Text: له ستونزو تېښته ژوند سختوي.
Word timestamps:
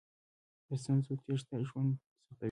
له 0.67 0.75
ستونزو 0.81 1.13
تېښته 1.23 1.55
ژوند 1.67 1.91
سختوي. 2.01 2.35